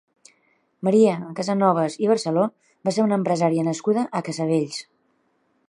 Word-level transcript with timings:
Maria 0.87 1.11
Casanovas 1.39 1.97
i 2.05 2.09
Barceló 2.11 2.47
va 2.89 2.95
ser 2.97 3.05
una 3.09 3.19
empresària 3.23 3.67
nascuda 3.69 4.07
a 4.21 4.23
Casavells. 4.31 4.81